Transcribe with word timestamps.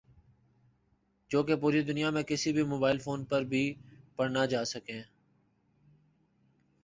جو 1.31 1.41
کہ 1.43 1.55
پوری 1.61 1.81
دنیا 1.81 2.09
میں 2.09 2.23
کِسی 2.23 2.51
بھی 2.53 2.63
موبائل 2.63 2.97
فون 2.99 3.19
پر 3.25 3.41
بھی 3.51 3.63
پڑھنا 4.15 4.45
جاسکیں 4.45 5.01